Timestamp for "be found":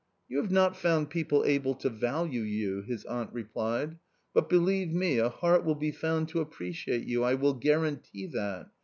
5.75-6.27